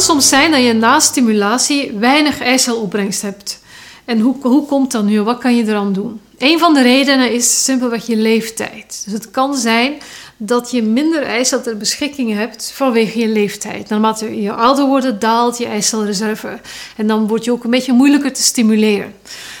soms 0.00 0.28
zijn 0.28 0.50
dat 0.50 0.62
je 0.62 0.72
na 0.72 0.98
stimulatie 0.98 1.92
weinig 1.92 2.40
eicelopbrengst 2.40 3.22
hebt. 3.22 3.62
En 4.04 4.20
hoe, 4.20 4.34
hoe 4.42 4.66
komt 4.66 4.92
dat 4.92 5.04
nu? 5.04 5.22
Wat 5.22 5.38
kan 5.38 5.56
je 5.56 5.66
eraan 5.66 5.92
doen? 5.92 6.20
Een 6.40 6.58
van 6.58 6.74
de 6.74 6.82
redenen 6.82 7.32
is 7.32 7.64
simpelweg 7.64 8.06
je 8.06 8.16
leeftijd. 8.16 9.02
Dus 9.04 9.12
het 9.12 9.30
kan 9.30 9.56
zijn 9.56 9.94
dat 10.36 10.70
je 10.70 10.82
minder 10.82 11.22
eicel 11.22 11.62
ter 11.62 11.76
beschikking 11.76 12.34
hebt 12.34 12.72
vanwege 12.74 13.18
je 13.18 13.28
leeftijd. 13.28 13.88
Naarmate 13.88 14.42
je 14.42 14.52
ouder 14.52 14.86
wordt, 14.86 15.20
daalt 15.20 15.58
je 15.58 15.66
eicelreserve. 15.66 16.60
En 16.96 17.06
dan 17.06 17.26
word 17.26 17.44
je 17.44 17.52
ook 17.52 17.64
een 17.64 17.70
beetje 17.70 17.92
moeilijker 17.92 18.32
te 18.32 18.42
stimuleren. 18.42 19.14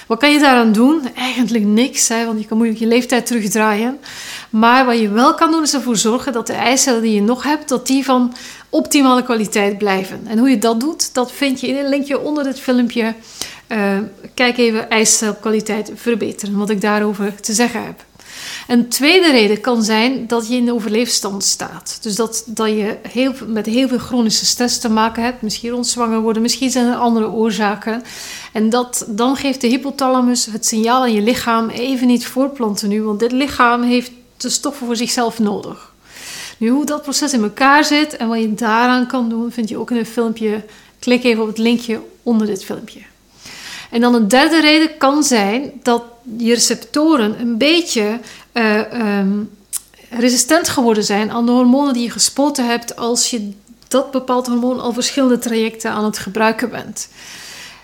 Wat 0.06 0.18
kan 0.18 0.32
je 0.32 0.38
daaraan 0.38 0.72
doen? 0.72 1.08
Eigenlijk 1.14 1.64
niks, 1.64 2.08
hè, 2.08 2.24
want 2.26 2.40
je 2.40 2.46
kan 2.46 2.56
moeilijk 2.56 2.80
je 2.80 2.86
leeftijd 2.86 3.26
terugdraaien. 3.26 3.98
Maar 4.50 4.86
wat 4.86 4.98
je 4.98 5.08
wel 5.08 5.34
kan 5.34 5.50
doen, 5.50 5.62
is 5.62 5.74
ervoor 5.74 5.96
zorgen 5.96 6.32
dat 6.32 6.46
de 6.46 6.52
eicellen 6.52 7.02
die 7.02 7.14
je 7.14 7.22
nog 7.22 7.42
hebt, 7.42 7.68
dat 7.68 7.86
die 7.86 8.04
van 8.04 8.34
optimale 8.70 9.22
kwaliteit 9.22 9.78
blijven. 9.78 10.20
En 10.26 10.38
hoe 10.38 10.50
je 10.50 10.58
dat 10.58 10.80
doet, 10.80 11.14
dat 11.14 11.32
vind 11.32 11.60
je 11.60 11.68
in 11.68 11.76
een 11.76 11.88
linkje 11.88 12.20
onder 12.20 12.44
dit 12.44 12.60
filmpje. 12.60 13.14
Uh, 13.72 13.98
kijk 14.34 14.58
even 14.58 14.90
eicelkwaliteit 14.90 15.92
verbeteren, 15.94 16.56
wat 16.56 16.70
ik 16.70 16.80
daarover 16.80 17.40
te 17.40 17.52
zeggen 17.52 17.84
heb. 17.84 18.04
Een 18.68 18.88
tweede 18.88 19.30
reden 19.30 19.60
kan 19.60 19.82
zijn 19.82 20.26
dat 20.26 20.48
je 20.48 20.54
in 20.54 20.64
de 20.64 20.74
overleefstand 20.74 21.44
staat. 21.44 21.98
Dus 22.02 22.16
dat, 22.16 22.42
dat 22.46 22.68
je 22.68 22.96
heel, 23.08 23.32
met 23.46 23.66
heel 23.66 23.88
veel 23.88 23.98
chronische 23.98 24.46
stress 24.46 24.78
te 24.78 24.88
maken 24.88 25.22
hebt. 25.22 25.42
Misschien 25.42 25.70
rond 25.70 25.86
zwanger 25.86 26.20
worden, 26.20 26.42
misschien 26.42 26.70
zijn 26.70 26.86
er 26.86 26.96
andere 26.96 27.30
oorzaken. 27.30 28.02
En 28.52 28.70
dat, 28.70 29.04
dan 29.08 29.36
geeft 29.36 29.60
de 29.60 29.66
hypothalamus 29.66 30.46
het 30.46 30.66
signaal 30.66 31.02
aan 31.02 31.12
je 31.12 31.22
lichaam 31.22 31.68
even 31.68 32.06
niet 32.06 32.26
voorplanten 32.26 32.88
nu. 32.88 33.02
Want 33.02 33.20
dit 33.20 33.32
lichaam 33.32 33.82
heeft 33.82 34.10
de 34.36 34.48
stoffen 34.48 34.86
voor 34.86 34.96
zichzelf 34.96 35.38
nodig. 35.38 35.92
Nu, 36.58 36.68
hoe 36.68 36.84
dat 36.84 37.02
proces 37.02 37.32
in 37.32 37.42
elkaar 37.42 37.84
zit 37.84 38.16
en 38.16 38.28
wat 38.28 38.40
je 38.40 38.54
daaraan 38.54 39.06
kan 39.06 39.28
doen, 39.28 39.52
vind 39.52 39.68
je 39.68 39.78
ook 39.78 39.90
in 39.90 39.96
een 39.96 40.06
filmpje. 40.06 40.64
Klik 40.98 41.24
even 41.24 41.42
op 41.42 41.48
het 41.48 41.58
linkje 41.58 42.00
onder 42.22 42.46
dit 42.46 42.64
filmpje. 42.64 43.00
En 43.90 44.00
dan 44.00 44.14
een 44.14 44.28
derde 44.28 44.60
reden 44.60 44.96
kan 44.98 45.22
zijn 45.22 45.72
dat 45.82 46.02
je 46.36 46.54
receptoren 46.54 47.40
een 47.40 47.58
beetje 47.58 48.18
uh, 48.52 48.80
resistent 50.10 50.68
geworden 50.68 51.04
zijn 51.04 51.30
aan 51.30 51.46
de 51.46 51.52
hormonen 51.52 51.94
die 51.94 52.02
je 52.02 52.10
gespoten 52.10 52.66
hebt 52.66 52.96
als 52.96 53.30
je 53.30 53.52
dat 53.88 54.10
bepaald 54.10 54.46
hormoon 54.46 54.80
al 54.80 54.92
verschillende 54.92 55.38
trajecten 55.38 55.90
aan 55.90 56.04
het 56.04 56.18
gebruiken 56.18 56.70
bent. 56.70 57.08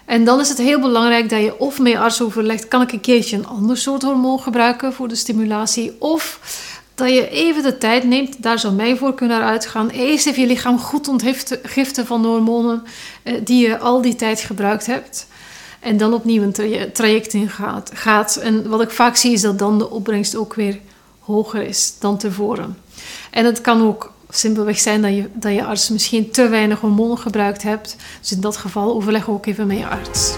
En 0.05 0.25
dan 0.25 0.41
is 0.41 0.48
het 0.48 0.59
heel 0.59 0.81
belangrijk 0.81 1.29
dat 1.29 1.41
je 1.41 1.59
of 1.59 1.79
met 1.79 1.97
arts 1.97 2.23
overlegt: 2.23 2.69
kan 2.69 2.83
ik 2.83 2.93
een 2.93 3.01
keertje 3.01 3.37
een 3.37 3.47
ander 3.47 3.77
soort 3.77 4.03
hormoon 4.03 4.41
gebruiken 4.41 4.93
voor 4.93 5.09
de 5.09 5.15
stimulatie? 5.15 5.97
Of 5.98 6.41
dat 6.95 7.09
je 7.09 7.29
even 7.29 7.63
de 7.63 7.79
tijd 7.79 8.05
neemt, 8.05 8.43
daar 8.43 8.59
zou 8.59 8.75
mijn 8.75 8.97
voorkeur 8.97 9.29
naar 9.29 9.43
uitgaan. 9.43 9.89
Eerst 9.89 10.27
even 10.27 10.43
je 10.43 10.48
lichaam 10.48 10.79
goed 10.79 11.09
ontgiften 11.09 12.07
van 12.07 12.23
de 12.23 12.29
hormonen 12.29 12.83
eh, 13.23 13.35
die 13.45 13.69
je 13.69 13.79
al 13.79 14.03
die 14.03 14.15
tijd 14.15 14.41
gebruikt 14.41 14.87
hebt. 14.87 15.27
En 15.87 15.97
dan 15.97 16.15
opnieuw 16.15 16.42
een 16.42 16.92
traject 16.92 17.33
in 17.33 17.48
gaat, 17.48 17.91
gaat. 17.95 18.37
En 18.37 18.69
wat 18.69 18.83
ik 18.83 18.91
vaak 18.91 19.17
zie 19.17 19.33
is 19.33 19.41
dat 19.41 19.59
dan 19.59 19.79
de 19.79 19.91
opbrengst 19.91 20.37
ook 20.37 20.55
weer 20.55 20.79
hoger 21.20 21.62
is 21.62 21.95
dan 21.98 22.19
tevoren. 22.19 22.79
En 23.31 23.45
het 23.45 23.61
kan 23.61 23.83
ook 23.83 24.12
simpelweg 24.29 24.79
zijn 24.79 25.03
dat 25.03 25.14
je, 25.14 25.29
dat 25.33 25.53
je 25.53 25.64
arts 25.64 25.89
misschien 25.89 26.31
te 26.31 26.48
weinig 26.48 26.81
hormonen 26.81 27.19
gebruikt 27.19 27.62
hebt. 27.62 27.97
Dus 28.20 28.33
in 28.33 28.41
dat 28.41 28.57
geval 28.57 28.95
overleg 28.95 29.29
ook 29.29 29.47
even 29.47 29.67
met 29.67 29.79
je 29.79 29.87
arts. 29.87 30.34